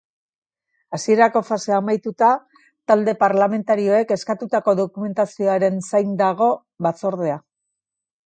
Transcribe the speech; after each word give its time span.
Hasierako 0.97 1.41
fasea 1.49 1.75
amaituta, 1.81 2.29
talde 2.91 3.13
parlamentarioek 3.19 4.15
eskatutako 4.17 4.75
dokumentazioaren 4.81 5.79
zain 5.91 6.19
dago 6.23 6.49
batzordea. 6.87 7.37